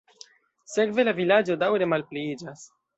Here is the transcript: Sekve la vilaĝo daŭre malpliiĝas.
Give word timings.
Sekve 0.77 1.05
la 1.07 1.15
vilaĝo 1.21 1.61
daŭre 1.67 1.93
malpliiĝas. 1.95 2.71